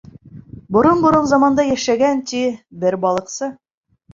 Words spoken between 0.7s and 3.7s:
Борон-борон заманда йәшәгән, ти, бер балыҡсы.